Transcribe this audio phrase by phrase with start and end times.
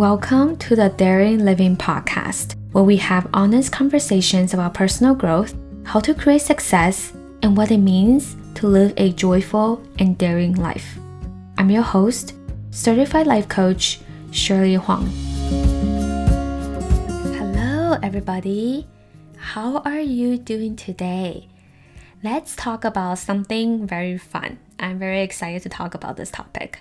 [0.00, 5.54] Welcome to the Daring Living Podcast, where we have honest conversations about personal growth,
[5.84, 10.98] how to create success, and what it means to live a joyful and daring life.
[11.58, 12.32] I'm your host,
[12.70, 14.00] certified life coach,
[14.30, 15.06] Shirley Huang.
[17.36, 18.86] Hello, everybody.
[19.36, 21.50] How are you doing today?
[22.24, 24.60] Let's talk about something very fun.
[24.78, 26.80] I'm very excited to talk about this topic.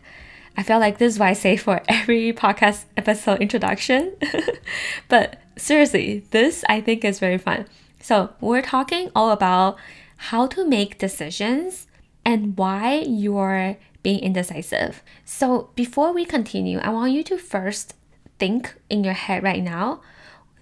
[0.58, 4.16] I feel like this is what I say for every podcast episode introduction.
[5.08, 7.66] but seriously, this I think is very fun.
[8.02, 9.78] So, we're talking all about
[10.18, 11.88] how to make decisions
[12.26, 15.04] and why you're being indecisive.
[15.26, 17.96] So, before we continue, I want you to first
[18.38, 20.02] think in your head right now.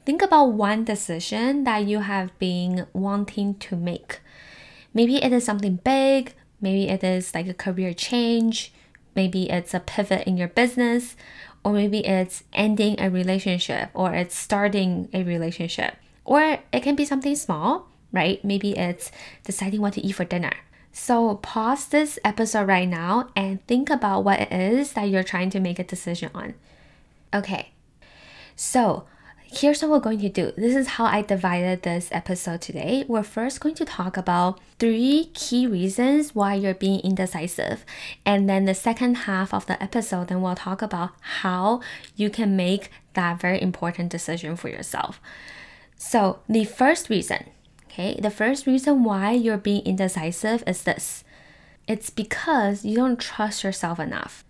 [0.05, 4.20] Think about one decision that you have been wanting to make.
[4.94, 8.74] Maybe it is something big, maybe it is like a career change,
[9.17, 11.17] maybe it's a pivot in your business,
[11.63, 15.96] or maybe it's ending a relationship or it's starting a relationship.
[16.24, 18.43] Or it can be something small, right?
[18.46, 19.12] Maybe it's
[19.43, 20.54] deciding what to eat for dinner.
[20.93, 25.49] So pause this episode right now and think about what it is that you're trying
[25.52, 26.54] to make a decision on.
[27.34, 27.71] Okay.
[28.55, 29.05] So,
[29.51, 30.51] here's what we're going to do.
[30.57, 33.05] This is how I divided this episode today.
[33.07, 37.85] We're first going to talk about three key reasons why you're being indecisive.
[38.25, 41.81] And then the second half of the episode, then we'll talk about how
[42.15, 45.21] you can make that very important decision for yourself.
[45.95, 47.49] So, the first reason,
[47.85, 51.23] okay, the first reason why you're being indecisive is this
[51.87, 54.43] it's because you don't trust yourself enough.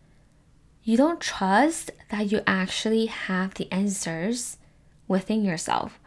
[0.83, 4.56] You don't trust that you actually have the answers
[5.07, 5.99] within yourself.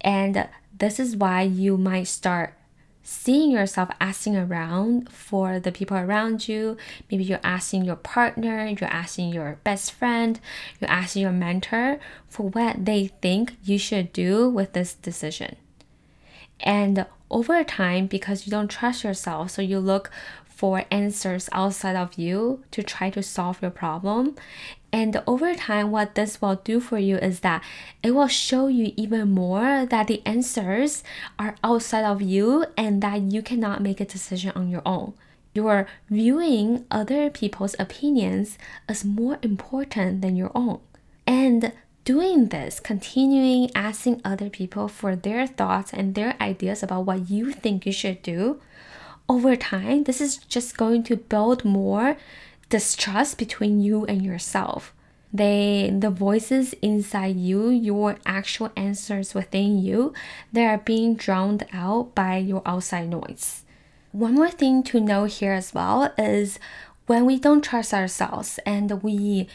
[0.00, 2.54] And this is why you might start
[3.02, 6.76] seeing yourself asking around for the people around you.
[7.08, 10.40] Maybe you're asking your partner, you're asking your best friend,
[10.80, 15.54] you're asking your mentor for what they think you should do with this decision.
[16.58, 20.10] And over time, because you don't trust yourself, so you look
[20.56, 24.34] for answers outside of you to try to solve your problem.
[24.92, 27.62] And over time, what this will do for you is that
[28.02, 31.02] it will show you even more that the answers
[31.38, 35.14] are outside of you and that you cannot make a decision on your own.
[35.54, 38.58] You're viewing other people's opinions
[38.88, 40.80] as more important than your own.
[41.26, 41.72] And
[42.04, 47.52] doing this, continuing asking other people for their thoughts and their ideas about what you
[47.52, 48.60] think you should do,
[49.28, 52.16] over time, this is just going to build more
[52.68, 54.92] distrust between you and yourself.
[55.32, 60.14] They the voices inside you, your actual answers within you,
[60.52, 63.64] they are being drowned out by your outside noise.
[64.12, 66.58] One more thing to know here as well is
[67.06, 69.48] when we don't trust ourselves and we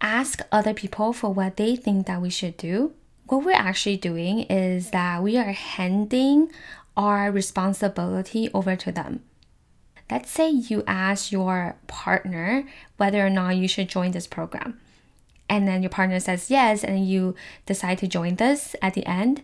[0.00, 2.92] ask other people for what they think that we should do,
[3.26, 6.50] what we're actually doing is that we are handing
[6.96, 9.22] our responsibility over to them.
[10.10, 12.64] Let's say you ask your partner
[12.96, 14.80] whether or not you should join this program.
[15.48, 17.34] And then your partner says yes, and you
[17.66, 19.42] decide to join this at the end.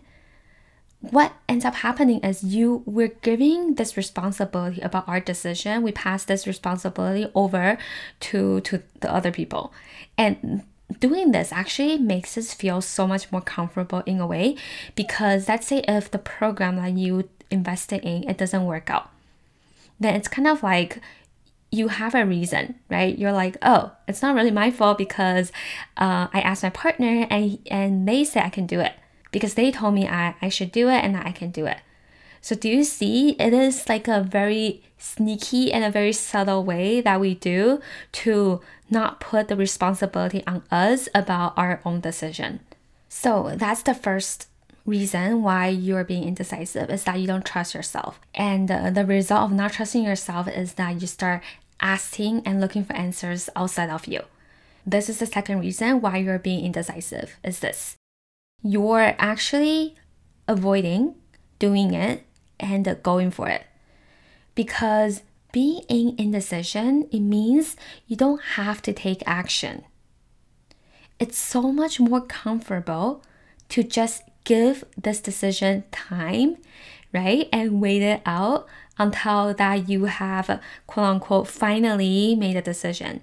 [0.99, 5.83] What ends up happening is you we're giving this responsibility about our decision.
[5.83, 7.77] We pass this responsibility over
[8.21, 9.73] to to the other people.
[10.17, 10.63] And
[10.99, 14.55] doing this actually makes us feel so much more comfortable in a way
[14.95, 19.09] because let's say if the program that you invested in it doesn't work out
[19.99, 21.01] then it's kind of like
[21.71, 23.17] you have a reason, right?
[23.17, 25.51] You're like, oh, it's not really my fault because
[25.97, 28.93] uh, I asked my partner and, and they said I can do it
[29.31, 31.77] because they told me I, I should do it and that I can do it.
[32.39, 33.31] So, do you see?
[33.31, 37.81] It is like a very sneaky and a very subtle way that we do
[38.13, 42.61] to not put the responsibility on us about our own decision.
[43.09, 44.47] So, that's the first
[44.87, 48.19] reason why you're being indecisive is that you don't trust yourself.
[48.33, 51.43] And uh, the result of not trusting yourself is that you start
[51.79, 54.21] asking and looking for answers outside of you.
[54.85, 57.97] This is the second reason why you're being indecisive is this.
[58.63, 59.95] You're actually
[60.47, 61.15] avoiding
[61.59, 62.23] doing it
[62.59, 63.65] and going for it.
[64.55, 65.21] Because
[65.51, 67.75] being in indecision, it means
[68.07, 69.83] you don't have to take action.
[71.19, 73.23] It's so much more comfortable
[73.69, 76.55] to just give this decision time,
[77.13, 77.49] right?
[77.51, 78.65] And wait it out
[78.97, 83.21] until that you have quote unquote finally made a decision.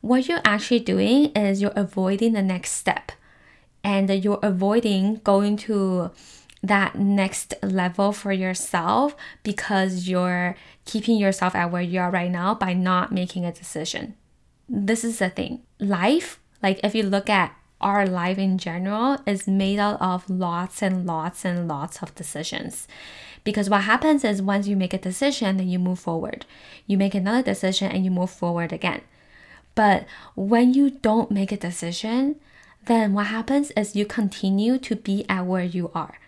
[0.00, 3.12] What you're actually doing is you're avoiding the next step
[3.84, 6.10] and you're avoiding going to
[6.62, 10.56] that next level for yourself because you're
[10.86, 14.14] keeping yourself at where you are right now by not making a decision.
[14.68, 15.62] This is the thing.
[15.78, 20.82] Life Like if you look at our life in general is made out of lots
[20.82, 22.88] and lots and lots of decisions.
[23.44, 26.44] Because what happens is once you make a decision, then you move forward.
[26.86, 29.02] You make another decision and you move forward again.
[29.74, 32.36] But when you don't make a decision,
[32.86, 36.18] then what happens is you continue to be at where you are.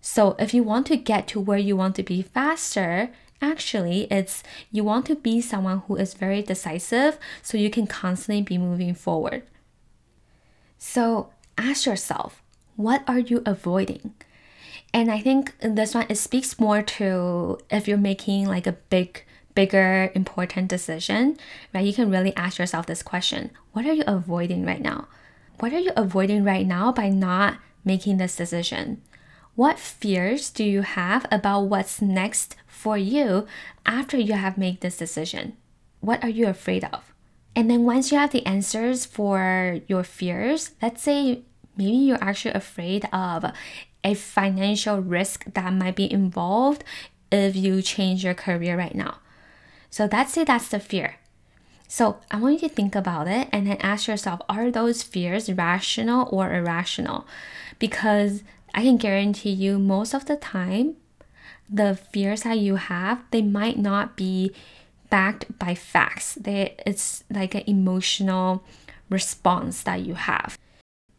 [0.00, 3.10] So if you want to get to where you want to be faster,
[3.40, 8.42] actually it's you want to be someone who is very decisive so you can constantly
[8.42, 9.42] be moving forward.
[10.84, 12.42] So ask yourself,
[12.74, 14.14] what are you avoiding?
[14.92, 19.24] And I think this one it speaks more to if you're making like a big
[19.54, 21.38] bigger important decision,
[21.72, 21.86] right?
[21.86, 23.52] You can really ask yourself this question.
[23.72, 25.06] What are you avoiding right now?
[25.60, 29.02] What are you avoiding right now by not making this decision?
[29.54, 33.46] What fears do you have about what's next for you
[33.86, 35.56] after you have made this decision?
[36.00, 37.11] What are you afraid of?
[37.54, 41.42] And then once you have the answers for your fears, let's say
[41.76, 43.44] maybe you're actually afraid of
[44.04, 46.82] a financial risk that might be involved
[47.30, 49.18] if you change your career right now.
[49.90, 51.16] So let's say that's the fear.
[51.86, 55.52] So I want you to think about it and then ask yourself are those fears
[55.52, 57.26] rational or irrational?
[57.78, 58.42] Because
[58.74, 60.96] I can guarantee you most of the time
[61.68, 64.52] the fears that you have they might not be
[65.12, 66.36] backed by facts.
[66.40, 68.64] They, it's like an emotional
[69.10, 70.58] response that you have.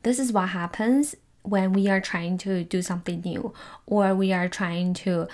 [0.01, 3.53] This is what happens when we are trying to do something new
[3.85, 5.27] or we are trying to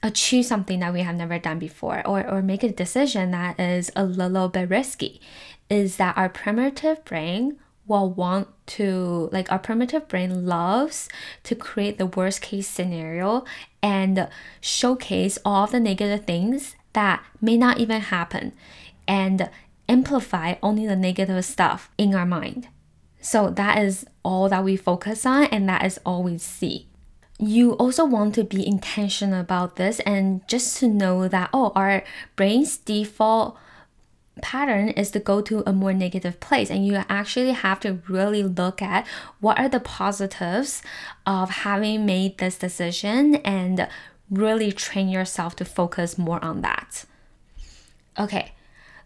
[0.00, 3.90] achieve something that we have never done before or, or make a decision that is
[3.96, 5.20] a little bit risky
[5.68, 7.58] is that our primitive brain
[7.88, 11.08] will want to like our primitive brain loves
[11.42, 13.44] to create the worst case scenario
[13.82, 14.28] and
[14.60, 18.52] showcase all the negative things that may not even happen
[19.06, 19.50] and
[19.88, 22.68] amplify only the negative stuff in our mind.
[23.20, 26.86] So that is all that we focus on and that is all we see.
[27.38, 32.04] You also want to be intentional about this and just to know that, oh, our
[32.36, 33.56] brain's default
[34.40, 38.42] pattern is to go to a more negative place and you actually have to really
[38.42, 39.06] look at
[39.40, 40.82] what are the positives
[41.26, 43.86] of having made this decision and
[44.32, 47.04] really train yourself to focus more on that.
[48.18, 48.52] Okay,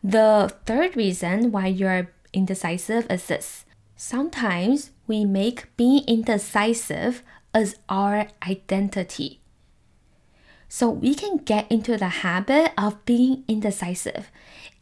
[0.02, 3.64] the third reason why you're indecisive is this.
[3.96, 9.40] Sometimes we make being indecisive as our identity.
[10.68, 14.30] So we can get into the habit of being indecisive.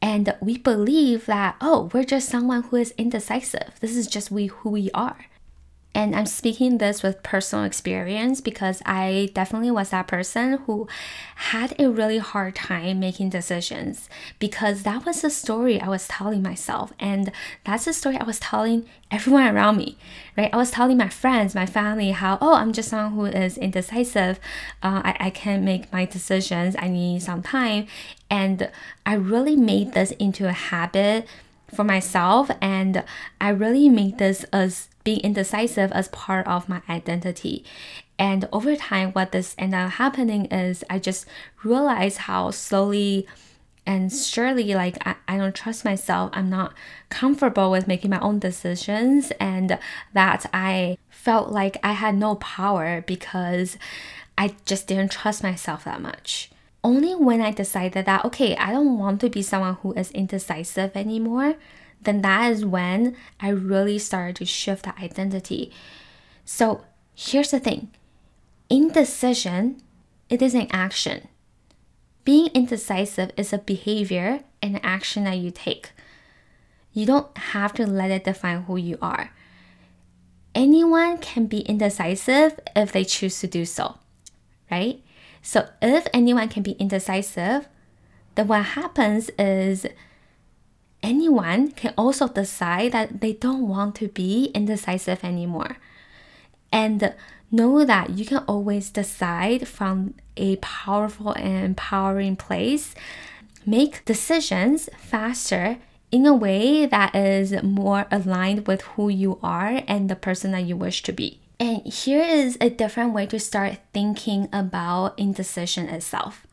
[0.02, 3.74] And we believe that, oh, we're just someone who is indecisive.
[3.80, 5.26] This is just we who we are.
[5.94, 10.88] And I'm speaking this with personal experience because I definitely was that person who
[11.36, 14.08] had a really hard time making decisions
[14.40, 16.92] because that was the story I was telling myself.
[16.98, 17.30] And
[17.64, 19.96] that's the story I was telling everyone around me,
[20.36, 20.52] right?
[20.52, 24.40] I was telling my friends, my family, how, oh, I'm just someone who is indecisive.
[24.82, 26.74] Uh, I, I can't make my decisions.
[26.76, 27.86] I need some time.
[28.28, 28.68] And
[29.06, 31.28] I really made this into a habit
[31.72, 32.50] for myself.
[32.60, 33.04] And
[33.40, 37.64] I really made this as being indecisive as part of my identity.
[38.18, 41.26] And over time, what this ended up happening is I just
[41.62, 43.26] realized how slowly
[43.86, 46.72] and surely like I, I don't trust myself i'm not
[47.10, 49.78] comfortable with making my own decisions and
[50.12, 53.76] that i felt like i had no power because
[54.38, 56.50] i just didn't trust myself that much
[56.82, 60.96] only when i decided that okay i don't want to be someone who is indecisive
[60.96, 61.56] anymore
[62.04, 65.72] then that is when I really started to shift that identity.
[66.44, 66.84] So
[67.14, 67.90] here's the thing
[68.70, 69.82] indecision,
[70.28, 71.28] it is an action.
[72.24, 75.92] Being indecisive is a behavior and action that you take.
[76.92, 79.32] You don't have to let it define who you are.
[80.54, 83.98] Anyone can be indecisive if they choose to do so,
[84.70, 85.02] right?
[85.42, 87.68] So if anyone can be indecisive,
[88.36, 89.86] then what happens is
[91.04, 95.76] anyone can also decide that they don't want to be indecisive anymore.
[96.72, 97.14] And
[97.52, 102.94] know that you can always decide from a powerful and empowering place.
[103.64, 105.78] Make decisions faster
[106.10, 110.64] in a way that is more aligned with who you are and the person that
[110.64, 111.38] you wish to be.
[111.60, 116.46] And here is a different way to start thinking about indecision itself.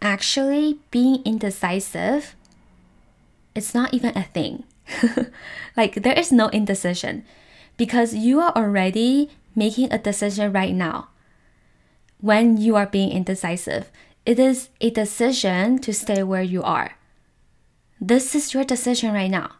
[0.00, 2.36] Actually, being indecisive
[3.58, 4.64] it's not even a thing.
[5.76, 7.24] like there is no indecision
[7.76, 11.08] because you are already making a decision right now.
[12.20, 13.90] When you are being indecisive,
[14.24, 16.96] it is a decision to stay where you are.
[18.00, 19.56] This is your decision right now.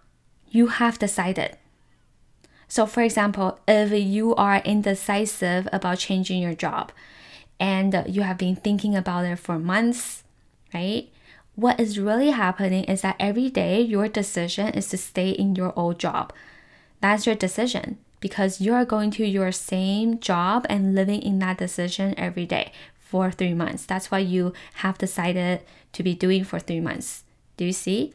[0.50, 1.57] you have decided.
[2.69, 6.93] So, for example, if you are indecisive about changing your job
[7.61, 10.25] and you have been thinking about it for months,
[10.73, 11.09] right?
[11.59, 15.73] What is really happening is that every day your decision is to stay in your
[15.75, 16.33] old job.
[17.00, 21.59] That's your decision because you are going to your same job and living in that
[21.59, 23.85] decision every day for three months.
[23.87, 25.62] That's what you have decided
[25.95, 27.25] to be doing for three months.
[27.57, 28.15] Do you see?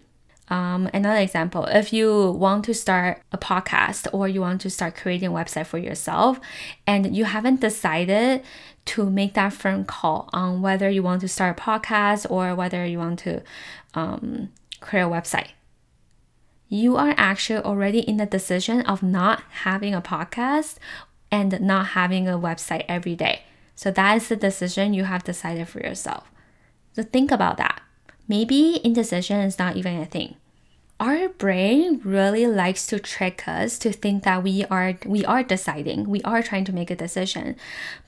[0.54, 4.96] Um, another example, if you want to start a podcast or you want to start
[4.96, 6.40] creating a website for yourself
[6.86, 8.44] and you haven't decided
[8.86, 12.86] to make that firm call on whether you want to start a podcast or whether
[12.86, 13.42] you want to
[13.96, 15.48] um, create a website,
[16.70, 20.78] you are actually already in the decision of not having a podcast
[21.32, 23.42] and not having a website every day.
[23.74, 26.30] So that is the decision you have decided for yourself.
[26.96, 27.82] So think about that.
[28.28, 30.36] Maybe indecision is not even a thing.
[31.00, 36.10] Our brain really likes to trick us to think that we are we are deciding,
[36.10, 37.56] we are trying to make a decision.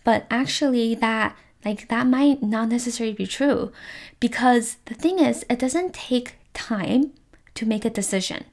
[0.03, 3.71] But actually that like that might not necessarily be true
[4.19, 7.11] because the thing is it doesn't take time
[7.55, 8.45] to make a decision.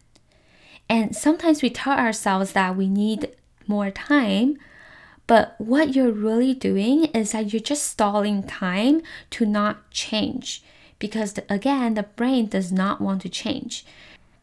[0.89, 3.37] And sometimes we tell ourselves that we need
[3.67, 4.59] more time,
[5.27, 10.63] but what you're really doing is that you're just stalling time to not change
[11.03, 13.85] because again, the brain does not want to change.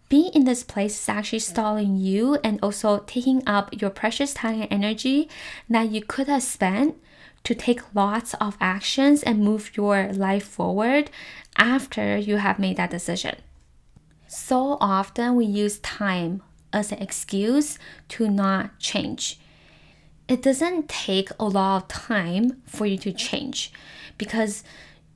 [0.09, 4.61] Being in this place is actually stalling you and also taking up your precious time
[4.61, 5.29] and energy
[5.69, 6.95] that you could have spent
[7.43, 11.11] to take lots of actions and move your life forward
[11.57, 13.35] after you have made that decision.
[14.27, 16.41] So often we use time
[16.73, 17.77] as an excuse
[18.09, 19.39] to not change.
[20.27, 23.71] It doesn't take a lot of time for you to change
[24.17, 24.63] because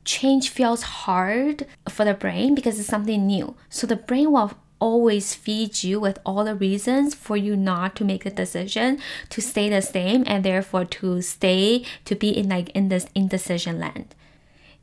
[0.06, 3.56] change feels hard for the brain because it's something new.
[3.70, 8.04] So the brain will always feed you with all the reasons for you not to
[8.04, 9.00] make a decision
[9.30, 13.80] to stay the same and therefore to stay to be in like in this indecision
[13.80, 14.16] land.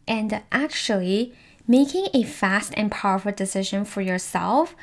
[0.09, 1.35] And actually
[1.67, 4.75] making a fast and powerful decision for yourself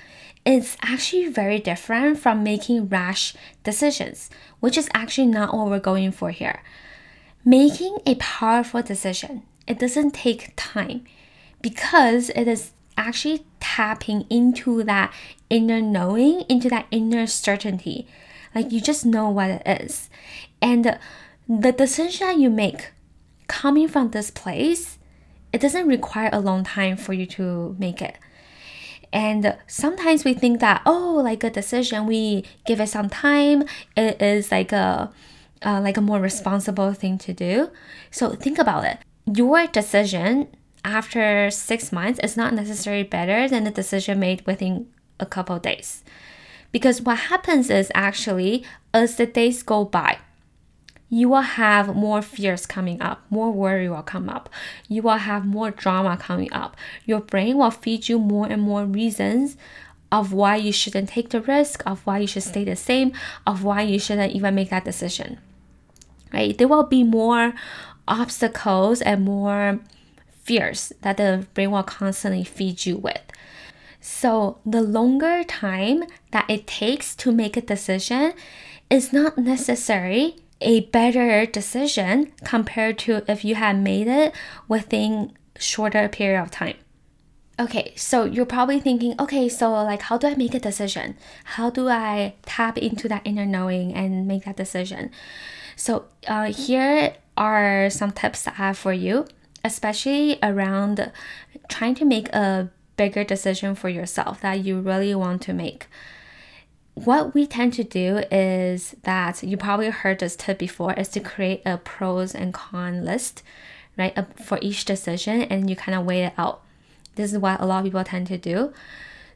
[0.46, 3.34] is actually very different from making rash
[3.64, 6.62] decisions, which is actually not what we're going for here.
[7.44, 11.04] Making a powerful decision it doesn't take time
[11.62, 15.14] because it is actually tapping into that
[15.50, 18.08] inner knowing, into that inner certainty.
[18.54, 20.10] Like you just know what it is.
[20.62, 20.98] And
[21.48, 22.92] the decision that you make
[23.48, 24.98] coming from this place,
[25.54, 28.18] it doesn't require a long time for you to make it.
[29.14, 33.64] And sometimes we think that, oh, like a decision, we give it some time,
[33.96, 35.12] it is like a
[35.66, 37.72] uh, like a more responsible thing to do.
[38.12, 40.48] So think about it your decision
[40.88, 44.88] after six months is not necessarily better than the decision made within
[45.20, 46.04] a couple days.
[46.72, 48.64] Because what happens is actually,
[48.94, 50.20] as the days go by,
[51.10, 54.50] you will have more fears coming up, more worry will come up,
[54.88, 56.76] you will have more drama coming up.
[57.06, 59.58] Your brain will feed you more and more reasons
[60.12, 63.12] of why you shouldn't take the risk, of why you should stay the same,
[63.46, 65.40] of why you shouldn't even make that decision.
[66.34, 66.58] Right?
[66.58, 67.54] There will be more
[68.08, 69.80] obstacles and more
[70.48, 73.22] fears that the brain will constantly feed you with.
[74.00, 78.34] So, the longer time that it takes to make a decision
[78.90, 84.34] is not necessary a better decision compared to if you had made it
[84.68, 86.76] within shorter period of time.
[87.60, 91.18] Okay, so you're probably thinking, okay, so like how do I make a decision?
[91.58, 95.12] How do I tap into that inner knowing and make that decision?
[95.76, 99.28] So uh, here are some tips I have for you,
[99.64, 101.12] especially around
[101.70, 105.88] trying to make a bigger decision for yourself that you really want to make.
[106.96, 111.20] What we tend to do is that you probably heard this tip before is to
[111.20, 113.44] create a pros and con list,
[113.98, 116.64] right, for each decision and you kind of weigh it out.
[117.16, 118.74] This is what a lot of people tend to do.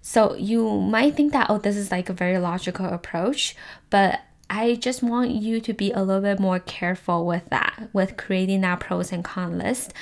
[0.02, 3.56] So you might think that, oh, this is like a very logical approach,
[3.92, 4.22] but
[4.54, 8.62] I just want you to be a little bit more careful with that, with creating
[8.62, 9.94] that pros and cons list,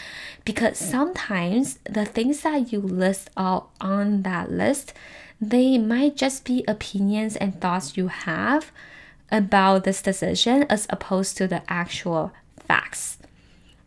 [0.43, 4.91] because sometimes the things that you list out on that list,
[5.39, 8.71] they might just be opinions and thoughts you have
[9.31, 13.19] about this decision as opposed to the actual facts.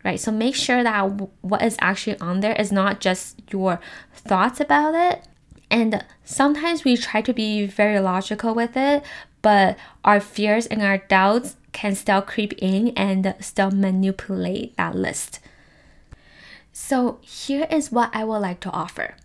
[0.04, 0.20] Right?
[0.20, 1.02] So make sure that
[1.40, 3.80] what is actually on there is not just your
[4.14, 5.26] thoughts about it,
[5.72, 9.02] and sometimes we try to be very logical with it,
[9.42, 15.40] but our fears and our doubts can still creep in and still manipulate that list.
[16.72, 19.16] So, here is what I would like to offer.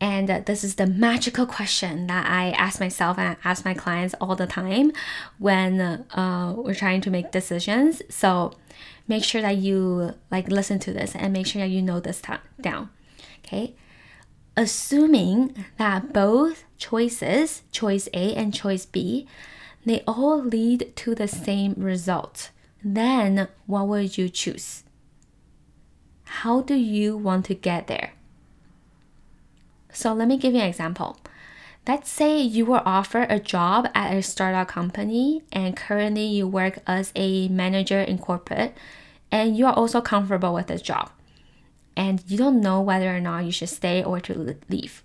[0.00, 4.14] And this is the magical question that I ask myself and I ask my clients
[4.20, 4.92] all the time
[5.38, 8.02] when uh, we're trying to make decisions.
[8.10, 8.52] So
[9.08, 12.20] make sure that you like listen to this and make sure that you know this
[12.60, 12.90] down.
[13.40, 13.74] Okay.
[14.54, 19.26] Assuming that both choices, choice A and choice B,
[19.84, 22.50] they all lead to the same result,
[22.82, 24.82] then what would you choose?
[26.24, 28.12] How do you want to get there?
[29.92, 31.18] So let me give you an example.
[31.86, 36.80] Let's say you were offered a job at a startup company and currently you work
[36.86, 38.76] as a manager in corporate
[39.30, 41.10] and you are also comfortable with this job
[41.96, 45.02] and you don't know whether or not you should stay or to leave.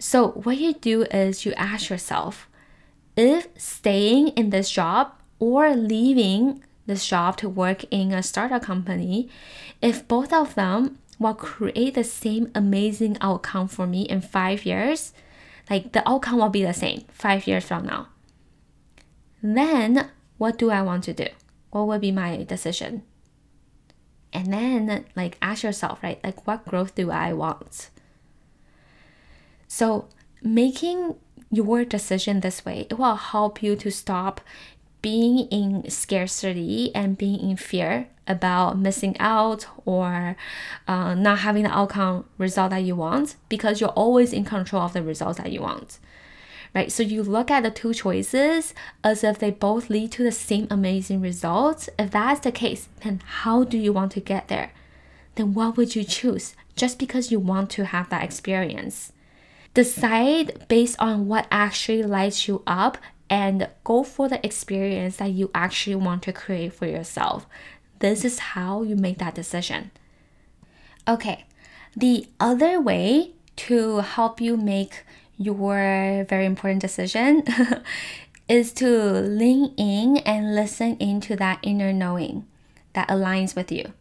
[0.00, 2.48] So what you do is you ask yourself
[3.18, 9.28] if staying in this job or leaving this job to work in a startup company,
[9.82, 15.12] if both of them will create the same amazing outcome for me in five years,
[15.68, 18.08] like the outcome will be the same five years from now.
[19.42, 21.26] Then what do I want to do?
[21.72, 23.02] What will be my decision?
[24.32, 26.18] And then like ask yourself, right?
[26.24, 27.90] Like what growth do I want?
[29.72, 30.08] So
[30.42, 31.14] making
[31.48, 34.40] your decision this way, it will help you to stop
[35.00, 40.36] being in scarcity and being in fear about missing out or
[40.88, 44.92] uh, not having the outcome result that you want because you're always in control of
[44.92, 46.00] the results that you want
[46.72, 46.92] right?
[46.92, 50.68] So you look at the two choices as if they both lead to the same
[50.70, 51.88] amazing results.
[51.98, 54.72] If that's the case then how do you want to get there?
[55.34, 56.54] Then what would you choose?
[56.76, 59.12] Just because you want to have that experience
[59.74, 62.98] decide based on what actually lights you up
[63.28, 67.46] and go for the experience that you actually want to create for yourself.
[68.00, 69.92] This is how you make that decision.
[71.06, 71.44] Okay,
[71.96, 75.04] the other way to help you make
[75.36, 77.44] your very important decision
[78.48, 82.46] is to lean in and listen into that inner knowing
[82.94, 83.92] that aligns with you.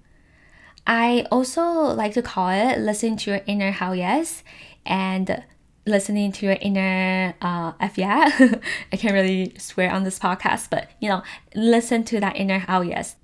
[0.88, 4.44] I also like to call it listen to your inner hell yes
[4.86, 5.44] and
[5.90, 8.30] listening to your inner uh, F yeah.
[8.94, 11.24] I can't really swear on this podcast, but you know,
[11.56, 13.16] listen to that inner how yes,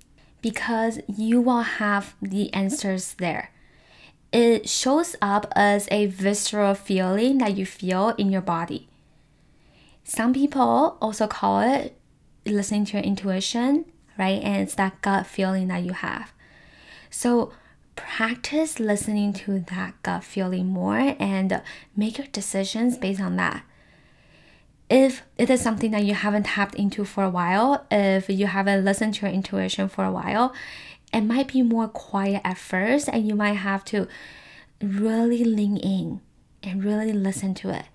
[0.42, 3.50] because you will have the answers there.
[4.32, 8.88] It shows up as a visceral feeling that you feel in your body.
[10.04, 11.96] Some people also call it
[12.44, 13.86] listening to your intuition,
[14.18, 14.42] right?
[14.42, 16.32] And it's that gut feeling that you have.
[17.10, 17.52] So
[17.96, 21.62] practice listening to that gut feeling more and
[21.96, 23.64] make your decisions based on that.
[24.88, 28.84] If it is something that you haven't tapped into for a while, if you haven't
[28.84, 30.54] listened to your intuition for a while,
[31.12, 34.06] it might be more quiet at first and you might have to
[34.80, 36.20] really lean in
[36.62, 37.86] and really listen to it.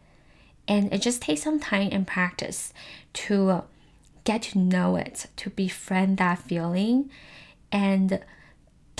[0.67, 2.73] And it just takes some time and practice
[3.13, 3.63] to
[4.23, 7.09] get to know it, to befriend that feeling
[7.71, 8.19] and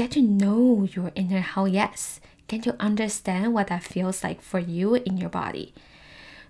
[0.01, 2.19] get to know your inner hell yes.
[2.47, 5.75] Get to understand what that feels like for you in your body.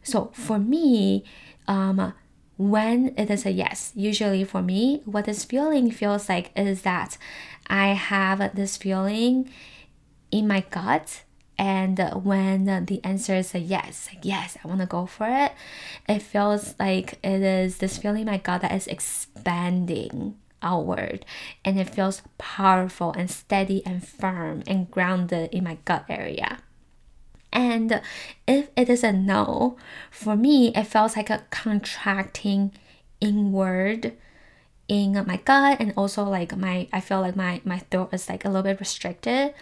[0.04, 1.26] So for me,
[1.68, 2.14] um,
[2.58, 7.18] when it is a yes, usually for me, what this feeling feels like is that
[7.68, 9.50] I have this feeling
[10.32, 11.24] in my gut.
[11.58, 15.52] And when the answer is a yes, like yes, I want to go for it,
[16.08, 21.26] it feels like it is this feeling in my gut that is expanding outward
[21.66, 26.60] and it feels powerful and steady and firm and grounded in my gut area.
[27.54, 28.02] And
[28.48, 29.78] if it is a no,
[30.10, 32.72] for me, it feels like a contracting
[33.20, 34.14] inward
[34.88, 38.44] in my gut and also like my I feel like my my throat is like
[38.44, 39.54] a little bit restricted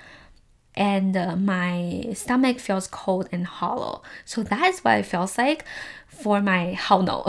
[0.75, 4.01] and uh, my stomach feels cold and hollow.
[4.25, 5.65] So that is what it feels like
[6.07, 7.23] for my hell no.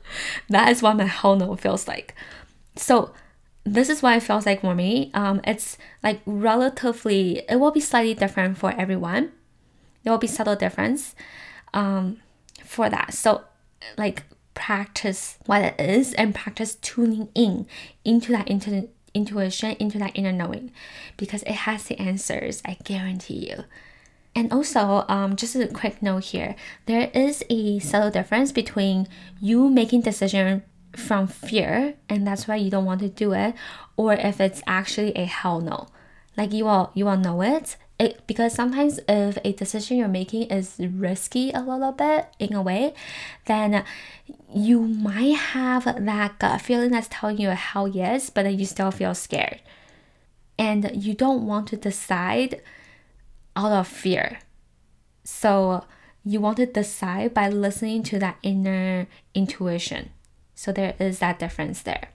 [0.48, 2.14] that is what my hell no feels like.
[2.76, 3.12] So
[3.64, 5.10] this is what it feels like for me.
[5.12, 9.32] Um, it's like relatively, it will be slightly different for everyone.
[10.02, 11.16] There will be subtle difference
[11.74, 12.18] um,
[12.64, 13.12] for that.
[13.12, 13.42] So,
[13.98, 14.22] like,
[14.54, 17.66] practice what it is and practice tuning in
[18.04, 20.70] into that intu- intuition, into that inner knowing,
[21.16, 22.62] because it has the answers.
[22.64, 23.64] I guarantee you.
[24.34, 26.54] And also, um, just a quick note here:
[26.86, 29.08] there is a subtle difference between
[29.40, 30.62] you making decision
[30.96, 33.54] from fear and that's why you don't want to do it
[33.96, 35.86] or if it's actually a hell no
[36.36, 40.44] like you will you will know it it, because sometimes if a decision you're making
[40.44, 42.92] is risky a little bit in a way,
[43.46, 43.84] then
[44.52, 48.66] you might have that gut feeling that's telling you a hell yes, but then you
[48.66, 49.60] still feel scared.
[50.58, 52.60] And you don't want to decide
[53.54, 54.40] out of fear.
[55.24, 55.86] So
[56.22, 60.10] you want to decide by listening to that inner intuition.
[60.56, 62.08] So there is that difference there.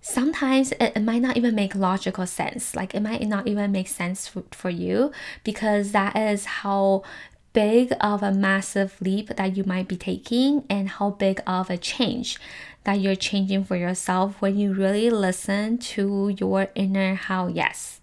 [0.00, 2.74] Sometimes it, it might not even make logical sense.
[2.74, 5.12] Like it might not even make sense for, for you
[5.44, 7.04] because that is how
[7.52, 11.76] big of a massive leap that you might be taking and how big of a
[11.76, 12.38] change
[12.82, 18.00] that you're changing for yourself when you really listen to your inner how yes.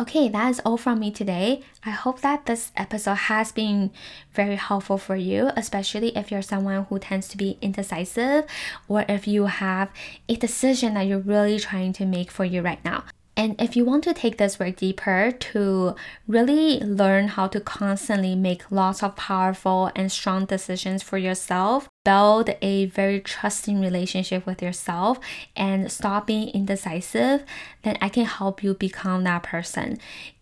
[0.00, 1.62] Okay, that is all from me today.
[1.84, 3.92] I hope that this episode has been
[4.32, 8.44] very helpful for you, especially if you're someone who tends to be indecisive
[8.88, 9.90] or if you have
[10.28, 13.04] a decision that you're really trying to make for you right now.
[13.36, 15.96] And if you want to take this work deeper to
[16.28, 22.50] really learn how to constantly make lots of powerful and strong decisions for yourself, build
[22.62, 25.18] a very trusting relationship with yourself,
[25.56, 27.44] and stop being indecisive,
[27.82, 29.98] then I can help you become that person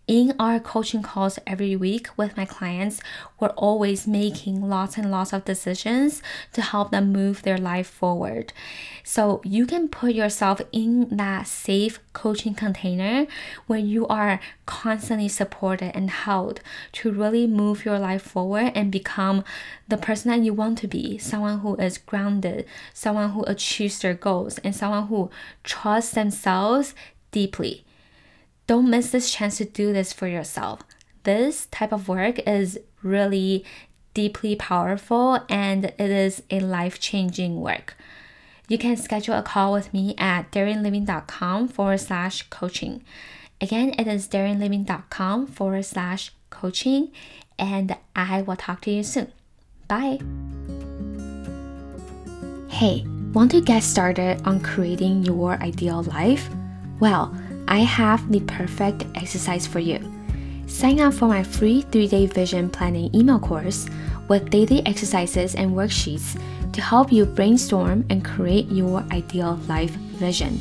[0.09, 3.01] in our coaching calls every week with my clients,
[3.39, 8.53] we're always making lots and lots of decisions to help them move their life forward.
[9.05, 13.27] So you can put yourself in that safe coaching container
[13.67, 16.61] where you are constantly supported and held
[16.93, 19.45] to really move your life forward and become
[19.87, 24.15] the person that you want to be someone who is grounded, someone who achieves their
[24.15, 25.31] goals, and someone who
[25.63, 26.95] trusts themselves
[27.31, 27.85] deeply.
[28.67, 30.81] Don't miss this chance to do this for yourself.
[31.25, 33.65] This type of work is really
[34.15, 37.97] deeply powerful and it is a life changing work.
[38.69, 43.05] You can schedule a call with me at daringliving.com forward slash coaching.
[43.61, 47.13] Again, it is daringliving.com forward slash coaching,
[47.59, 49.33] and I will talk to you soon.
[49.89, 50.19] Bye.
[52.69, 56.49] Hey, want to get started on creating your ideal life?
[56.99, 57.37] Well,
[57.73, 59.99] I have the perfect exercise for you.
[60.67, 63.89] Sign up for my free three day vision planning email course
[64.29, 66.39] with daily exercises and worksheets
[66.75, 70.61] to help you brainstorm and create your ideal life vision.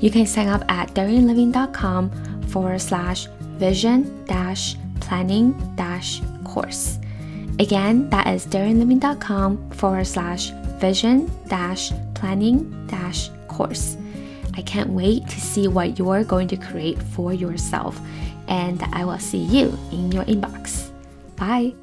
[0.00, 6.98] You can sign up at daringliving.com forward slash vision dash planning dash course.
[7.58, 13.96] Again, that is daringliving.com forward slash vision dash planning dash course.
[14.54, 18.00] I can't wait to see what you're going to create for yourself,
[18.48, 20.90] and I will see you in your inbox.
[21.36, 21.74] Bye.